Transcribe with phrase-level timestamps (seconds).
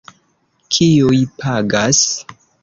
[0.77, 2.03] Kiuj pagas?